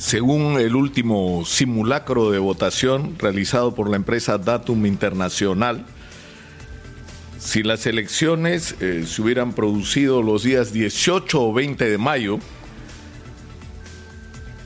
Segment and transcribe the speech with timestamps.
[0.00, 5.84] Según el último simulacro de votación realizado por la empresa Datum Internacional,
[7.38, 12.38] si las elecciones eh, se hubieran producido los días 18 o 20 de mayo,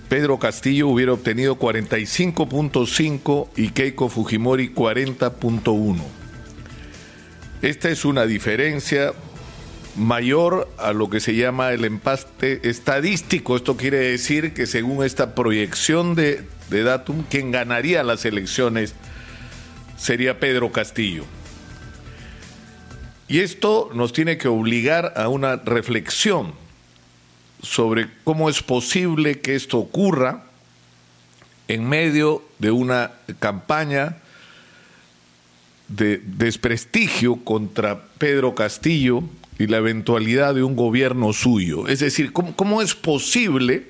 [0.09, 5.97] Pedro Castillo hubiera obtenido 45.5 y Keiko Fujimori 40.1.
[7.61, 9.13] Esta es una diferencia
[9.97, 13.57] mayor a lo que se llama el empaste estadístico.
[13.57, 18.95] Esto quiere decir que según esta proyección de, de datum, quien ganaría las elecciones
[19.97, 21.25] sería Pedro Castillo.
[23.29, 26.53] Y esto nos tiene que obligar a una reflexión
[27.63, 30.45] sobre cómo es posible que esto ocurra
[31.69, 34.19] en medio de una campaña
[35.89, 39.23] de desprestigio contra Pedro Castillo
[39.59, 41.87] y la eventualidad de un gobierno suyo.
[41.89, 43.87] Es decir, ¿cómo, cómo es posible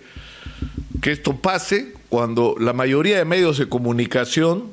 [1.00, 4.70] que esto pase cuando la mayoría de medios de comunicación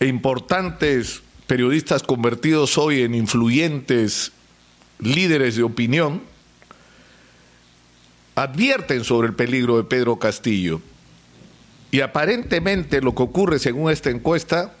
[0.00, 4.32] e importantes periodistas convertidos hoy en influyentes
[5.00, 6.22] líderes de opinión
[8.34, 10.80] advierten sobre el peligro de Pedro Castillo.
[11.90, 14.74] Y aparentemente lo que ocurre según esta encuesta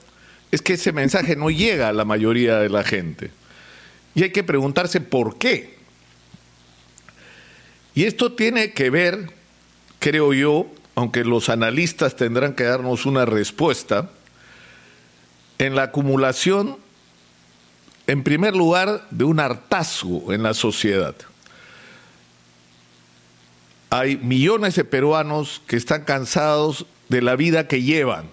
[0.50, 3.30] es que ese mensaje no llega a la mayoría de la gente.
[4.14, 5.78] Y hay que preguntarse por qué.
[7.94, 9.30] Y esto tiene que ver,
[9.98, 14.10] creo yo, aunque los analistas tendrán que darnos una respuesta,
[15.58, 16.78] en la acumulación,
[18.06, 21.14] en primer lugar, de un hartazgo en la sociedad.
[23.90, 28.30] Hay millones de peruanos que están cansados de la vida que llevan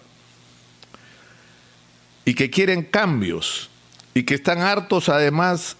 [2.25, 3.68] y que quieren cambios
[4.19, 5.77] y que están hartos además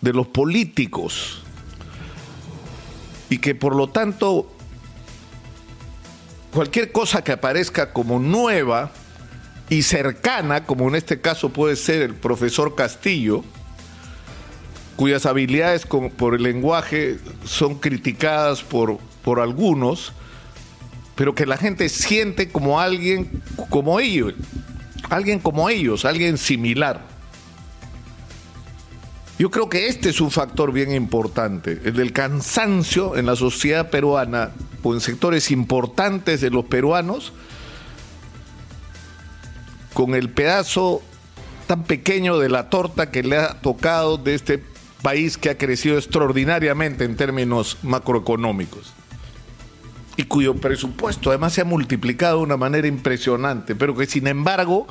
[0.00, 1.42] de los políticos
[3.28, 4.50] y que por lo tanto
[6.50, 8.90] cualquier cosa que aparezca como nueva
[9.68, 13.44] y cercana, como en este caso puede ser el profesor Castillo,
[14.96, 20.14] cuyas habilidades por el lenguaje son criticadas por, por algunos,
[21.16, 24.32] pero que la gente siente como alguien como ellos,
[25.10, 27.12] alguien como ellos, alguien similar.
[29.38, 33.90] Yo creo que este es un factor bien importante, el del cansancio en la sociedad
[33.90, 34.52] peruana
[34.82, 37.32] o en sectores importantes de los peruanos,
[39.92, 41.02] con el pedazo
[41.66, 44.62] tan pequeño de la torta que le ha tocado de este
[45.02, 48.92] país que ha crecido extraordinariamente en términos macroeconómicos
[50.16, 54.86] y cuyo presupuesto además se ha multiplicado de una manera impresionante, pero que sin embargo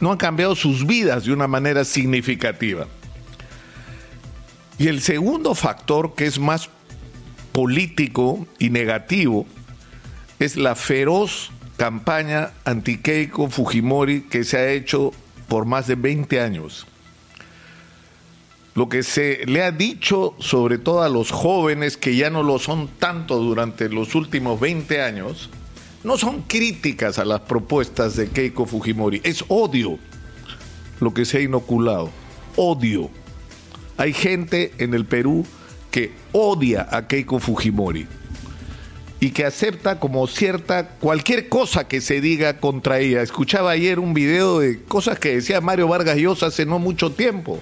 [0.00, 2.86] no han cambiado sus vidas de una manera significativa.
[4.78, 6.70] Y el segundo factor, que es más
[7.52, 9.46] político y negativo,
[10.38, 15.12] es la feroz campaña anti-Keiko Fujimori que se ha hecho
[15.48, 16.86] por más de 20 años.
[18.74, 22.60] Lo que se le ha dicho, sobre todo a los jóvenes que ya no lo
[22.60, 25.50] son tanto durante los últimos 20 años,
[26.04, 29.98] no son críticas a las propuestas de Keiko Fujimori, es odio
[31.00, 32.10] lo que se ha inoculado,
[32.54, 33.10] odio.
[33.98, 35.44] Hay gente en el Perú
[35.90, 38.06] que odia a Keiko Fujimori
[39.18, 43.22] y que acepta como cierta cualquier cosa que se diga contra ella.
[43.22, 47.58] Escuchaba ayer un video de cosas que decía Mario Vargas Llosa hace no mucho tiempo,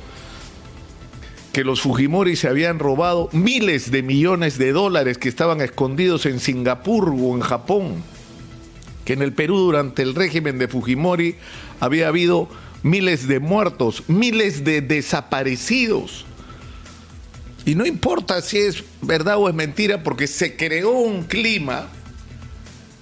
[1.54, 6.38] que los Fujimori se habían robado miles de millones de dólares que estaban escondidos en
[6.38, 8.02] Singapur o en Japón,
[9.06, 11.36] que en el Perú durante el régimen de Fujimori
[11.80, 12.50] había habido
[12.86, 16.24] miles de muertos, miles de desaparecidos.
[17.64, 21.88] Y no importa si es verdad o es mentira, porque se creó un clima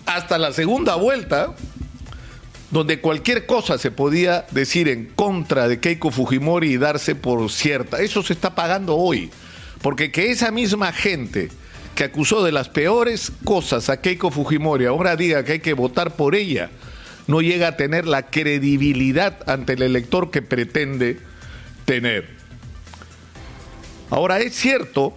[0.06, 1.54] hasta la segunda vuelta
[2.70, 8.00] donde cualquier cosa se podía decir en contra de Keiko Fujimori y darse por cierta.
[8.00, 9.30] Eso se está pagando hoy,
[9.82, 11.50] porque que esa misma gente
[11.94, 16.16] que acusó de las peores cosas a Keiko Fujimori ahora diga que hay que votar
[16.16, 16.70] por ella,
[17.26, 21.18] no llega a tener la credibilidad ante el elector que pretende
[21.84, 22.28] tener.
[24.10, 25.16] Ahora es cierto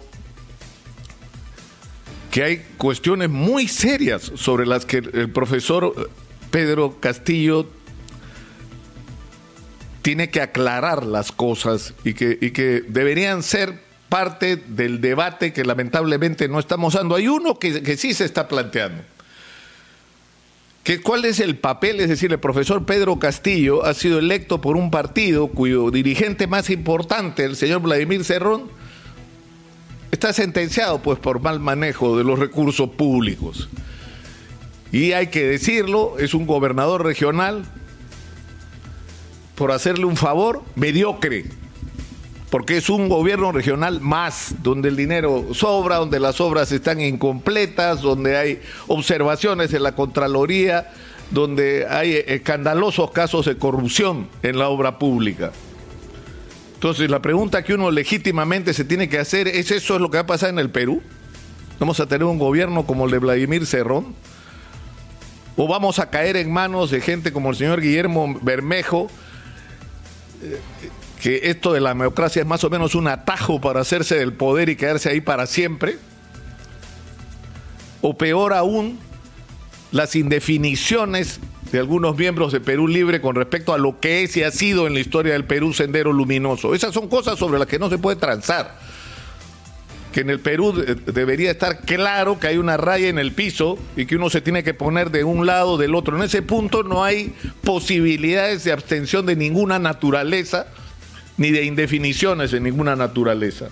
[2.30, 6.10] que hay cuestiones muy serias sobre las que el profesor
[6.50, 7.68] Pedro Castillo
[10.02, 16.58] tiene que aclarar las cosas y que, deberían ser parte del debate que lamentablemente no
[16.58, 17.14] estamos dando.
[17.14, 19.02] Hay uno que sí se está planteando
[20.96, 22.00] ¿Cuál es el papel?
[22.00, 26.70] Es decir, el profesor Pedro Castillo ha sido electo por un partido cuyo dirigente más
[26.70, 28.70] importante, el señor Vladimir Cerrón,
[30.10, 33.68] está sentenciado pues por mal manejo de los recursos públicos.
[34.90, 37.66] y hay que decirlo, es un gobernador regional,
[39.56, 41.44] por hacerle un favor, mediocre,
[42.50, 48.00] porque es un gobierno regional más, donde el dinero sobra, donde las obras están incompletas,
[48.00, 50.90] donde hay observaciones en la Contraloría,
[51.30, 55.52] donde hay escandalosos casos de corrupción en la obra pública.
[56.74, 60.16] Entonces, la pregunta que uno legítimamente se tiene que hacer es: ¿eso es lo que
[60.16, 61.02] va a pasar en el Perú?
[61.78, 64.14] ¿Vamos a tener un gobierno como el de Vladimir Cerrón?
[65.56, 69.08] ¿O vamos a caer en manos de gente como el señor Guillermo Bermejo?
[70.42, 70.60] Eh,
[71.20, 74.68] que esto de la democracia es más o menos un atajo para hacerse del poder
[74.68, 75.98] y quedarse ahí para siempre.
[78.00, 78.98] O peor aún,
[79.90, 81.40] las indefiniciones
[81.72, 84.86] de algunos miembros de Perú Libre con respecto a lo que es y ha sido
[84.86, 86.74] en la historia del Perú Sendero Luminoso.
[86.74, 88.78] Esas son cosas sobre las que no se puede transar.
[90.12, 94.06] Que en el Perú debería estar claro que hay una raya en el piso y
[94.06, 96.16] que uno se tiene que poner de un lado o del otro.
[96.16, 100.68] En ese punto no hay posibilidades de abstención de ninguna naturaleza
[101.38, 103.68] ni de indefiniciones de ninguna naturaleza.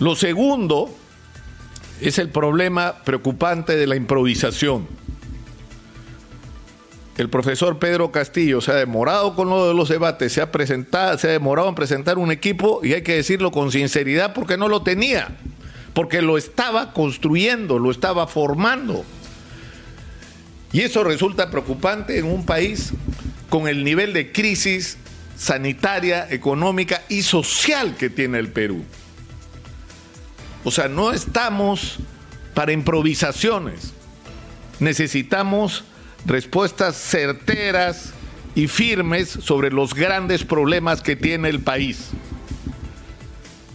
[0.00, 0.88] Lo segundo
[2.00, 4.88] es el problema preocupante de la improvisación
[7.18, 11.18] el profesor Pedro Castillo se ha demorado con lo de los debates, se ha, presentado,
[11.18, 14.68] se ha demorado en presentar un equipo y hay que decirlo con sinceridad porque no
[14.68, 15.36] lo tenía,
[15.92, 19.04] porque lo estaba construyendo, lo estaba formando.
[20.72, 22.92] Y eso resulta preocupante en un país
[23.50, 24.96] con el nivel de crisis
[25.36, 28.84] sanitaria, económica y social que tiene el Perú.
[30.64, 31.98] O sea, no estamos
[32.54, 33.92] para improvisaciones.
[34.78, 35.84] Necesitamos
[36.24, 38.12] respuestas certeras
[38.54, 42.10] y firmes sobre los grandes problemas que tiene el país.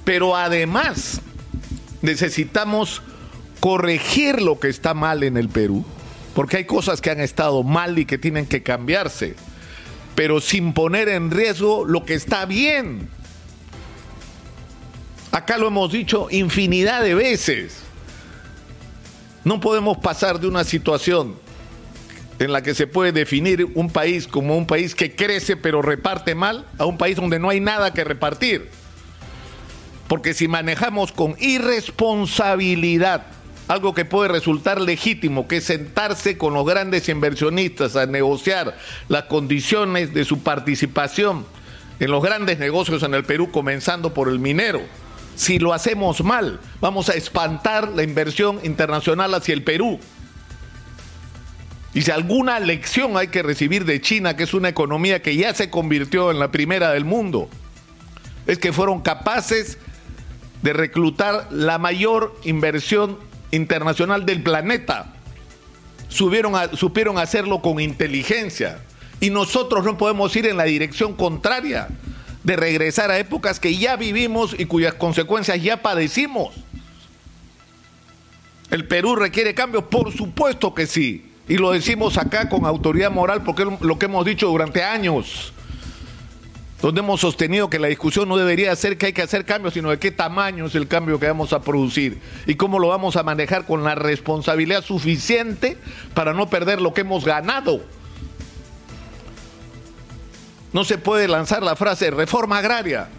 [0.06, 1.22] Pero además
[2.02, 3.02] necesitamos
[3.60, 5.84] corregir lo que está mal en el Perú,
[6.34, 9.36] porque hay cosas que han estado mal y que tienen que cambiarse,
[10.18, 13.08] pero sin poner en riesgo lo que está bien.
[15.32, 17.84] Acá lo hemos dicho infinidad de veces.
[19.44, 21.36] No podemos pasar de una situación
[22.40, 26.34] en la que se puede definir un país como un país que crece pero reparte
[26.34, 28.72] mal a un país donde no hay nada que repartir.
[30.08, 33.37] Porque si manejamos con irresponsabilidad
[33.68, 38.78] algo que puede resultar legítimo, que es sentarse con los grandes inversionistas a negociar
[39.10, 41.46] las condiciones de su participación
[42.00, 44.82] en los grandes negocios en el Perú, comenzando por el minero.
[45.36, 50.00] Si lo hacemos mal, vamos a espantar la inversión internacional hacia el Perú.
[51.94, 55.54] Y si alguna lección hay que recibir de China, que es una economía que ya
[55.54, 57.50] se convirtió en la primera del mundo,
[58.46, 59.78] es que fueron capaces
[60.62, 63.18] de reclutar la mayor inversión
[63.52, 65.14] internacional del planeta.
[66.10, 68.80] supieron hacerlo con inteligencia.
[69.20, 71.88] Y nosotros no podemos ir en la dirección contraria
[72.44, 76.56] de regresar a épocas que ya vivimos y cuyas consecuencias ya padecimos.
[78.70, 79.86] ¿El Perú requiere cambios?
[79.86, 81.32] Por supuesto que sí.
[81.48, 85.54] Y lo decimos acá con autoridad moral porque es lo que hemos dicho durante años,
[86.82, 89.90] donde hemos sostenido que la discusión no debería ser que hay que hacer cambios, sino
[89.90, 93.24] de qué tamaño es el cambio que vamos a producir y cómo lo vamos a
[93.24, 95.78] manejar con la responsabilidad suficiente
[96.14, 97.82] para no perder lo que hemos ganado.
[100.72, 103.10] No se puede lanzar la frase reforma agraria.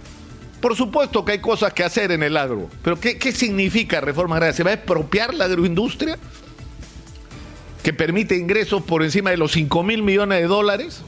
[0.60, 4.36] Por supuesto que hay cosas que hacer en el agro, pero ¿qué, qué significa reforma
[4.36, 4.54] agraria?
[4.54, 6.18] ¿Se va a expropiar la agroindustria?
[7.82, 11.02] que permite ingresos por encima de los 5 mil millones de dólares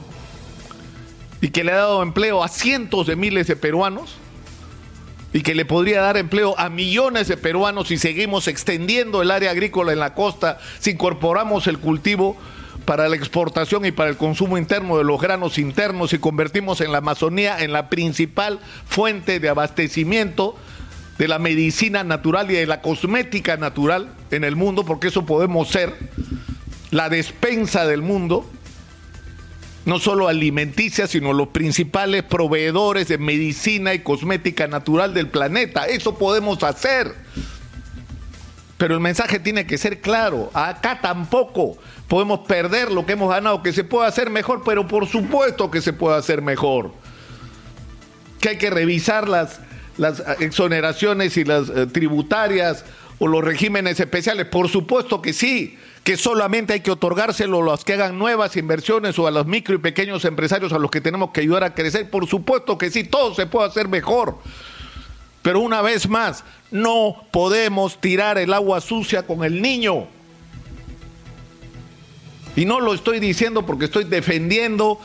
[1.41, 4.15] y que le ha dado empleo a cientos de miles de peruanos
[5.33, 9.51] y que le podría dar empleo a millones de peruanos si seguimos extendiendo el área
[9.51, 12.37] agrícola en la costa, si incorporamos el cultivo
[12.85, 16.91] para la exportación y para el consumo interno de los granos internos y convertimos en
[16.91, 20.55] la Amazonía en la principal fuente de abastecimiento
[21.17, 25.69] de la medicina natural y de la cosmética natural en el mundo, porque eso podemos
[25.69, 25.93] ser
[26.89, 28.49] la despensa del mundo,
[29.85, 35.87] no solo alimenticia, sino los principales proveedores de medicina y cosmética natural del planeta.
[35.87, 37.13] Eso podemos hacer.
[38.77, 40.49] Pero el mensaje tiene que ser claro.
[40.53, 45.07] Acá tampoco podemos perder lo que hemos ganado, que se puede hacer mejor, pero por
[45.07, 46.91] supuesto que se puede hacer mejor.
[48.39, 49.61] Que hay que revisar las,
[49.97, 52.85] las exoneraciones y las eh, tributarias
[53.19, 54.47] o los regímenes especiales.
[54.47, 59.19] Por supuesto que sí que solamente hay que otorgárselo a los que hagan nuevas inversiones
[59.19, 62.09] o a los micro y pequeños empresarios a los que tenemos que ayudar a crecer.
[62.09, 64.37] Por supuesto que sí, todo se puede hacer mejor.
[65.43, 70.07] Pero una vez más, no podemos tirar el agua sucia con el niño.
[72.55, 74.99] Y no lo estoy diciendo porque estoy defendiendo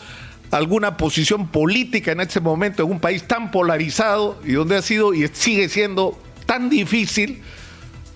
[0.50, 5.12] alguna posición política en este momento en un país tan polarizado y donde ha sido
[5.12, 7.42] y sigue siendo tan difícil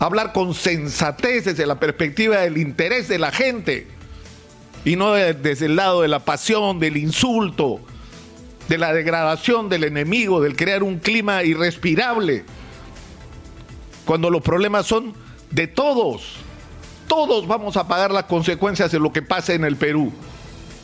[0.01, 3.87] hablar con sensatez desde la perspectiva del interés de la gente
[4.85, 7.81] y no desde el lado de la pasión, del insulto,
[8.67, 12.45] de la degradación del enemigo, del crear un clima irrespirable,
[14.07, 15.13] cuando los problemas son
[15.51, 16.37] de todos.
[17.07, 20.13] Todos vamos a pagar las consecuencias de lo que pasa en el Perú.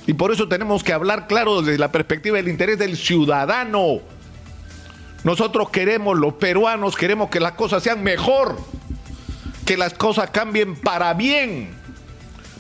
[0.07, 4.01] Y por eso tenemos que hablar claro desde la perspectiva del interés del ciudadano.
[5.25, 8.57] Nosotros queremos, los peruanos, queremos que las cosas sean mejor,
[9.67, 11.69] que las cosas cambien para bien,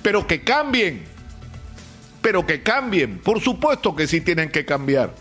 [0.02, 1.16] pero que cambien
[2.26, 3.20] pero que cambien.
[3.20, 5.14] Por supuesto que sí tienen que cambiar.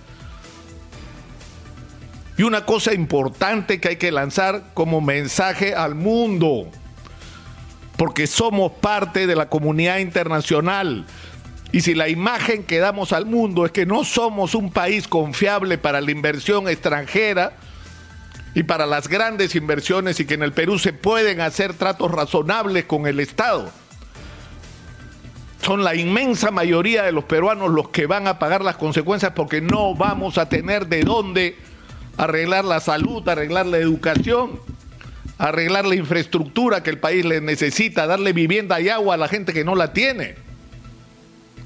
[2.36, 6.68] Y una cosa importante que hay que lanzar como mensaje al mundo,
[7.96, 11.06] porque somos parte de la comunidad internacional.
[11.72, 15.78] Y si la imagen que damos al mundo es que no somos un país confiable
[15.78, 17.54] para la inversión extranjera
[18.56, 22.86] y para las grandes inversiones y que en el Perú se pueden hacer tratos razonables
[22.86, 23.70] con el Estado,
[25.62, 29.62] son la inmensa mayoría de los peruanos los que van a pagar las consecuencias porque
[29.62, 31.58] no vamos a tener de dónde
[32.18, 34.60] arreglar la salud, arreglar la educación,
[35.38, 39.52] arreglar la infraestructura que el país le necesita, darle vivienda y agua a la gente
[39.52, 40.36] que no la tiene.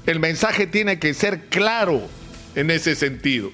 [0.06, 2.02] El mensaje tiene que ser claro
[2.56, 3.50] en ese sentido.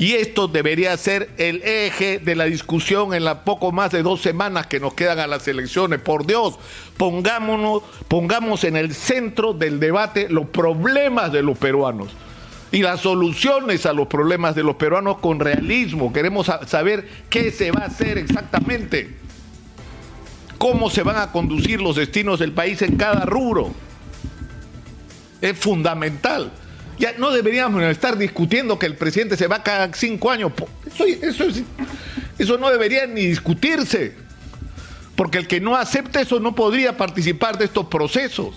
[0.00, 4.22] Y esto debería ser el eje de la discusión en las poco más de dos
[4.22, 6.00] semanas que nos quedan a las elecciones.
[6.00, 6.58] Por Dios,
[6.96, 12.08] pongámonos, pongamos en el centro del debate los problemas de los peruanos
[12.72, 16.14] y las soluciones a los problemas de los peruanos con realismo.
[16.14, 19.18] Queremos saber qué se va a hacer exactamente,
[20.56, 23.70] cómo se van a conducir los destinos del país en cada rubro.
[25.42, 26.52] Es fundamental.
[27.00, 30.52] Ya no deberíamos estar discutiendo que el presidente se va cada cinco años.
[31.22, 31.44] Eso,
[32.38, 34.14] eso, no debería ni discutirse.
[35.16, 38.54] Porque el que no acepte eso no podría participar de estos procesos.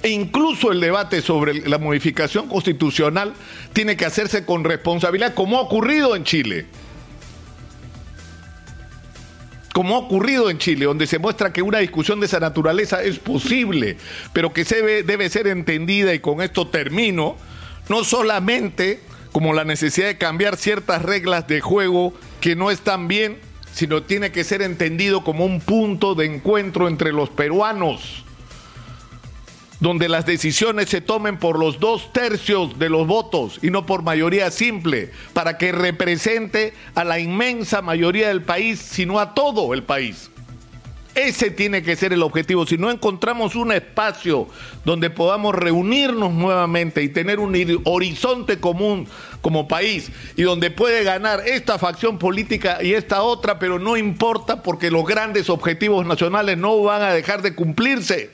[0.00, 3.34] E incluso el debate sobre la modificación constitucional
[3.72, 6.66] tiene que hacerse con responsabilidad, como ha ocurrido en Chile
[9.76, 13.18] como ha ocurrido en Chile, donde se muestra que una discusión de esa naturaleza es
[13.18, 13.98] posible,
[14.32, 17.36] pero que se debe ser entendida, y con esto termino,
[17.90, 19.00] no solamente
[19.32, 23.36] como la necesidad de cambiar ciertas reglas de juego que no están bien,
[23.70, 28.24] sino tiene que ser entendido como un punto de encuentro entre los peruanos
[29.80, 34.02] donde las decisiones se tomen por los dos tercios de los votos y no por
[34.02, 39.82] mayoría simple, para que represente a la inmensa mayoría del país, sino a todo el
[39.82, 40.30] país.
[41.16, 42.66] Ese tiene que ser el objetivo.
[42.66, 44.48] Si no encontramos un espacio
[44.84, 49.08] donde podamos reunirnos nuevamente y tener un horizonte común
[49.40, 54.62] como país y donde puede ganar esta facción política y esta otra, pero no importa
[54.62, 58.32] porque los grandes objetivos nacionales no van a dejar de cumplirse.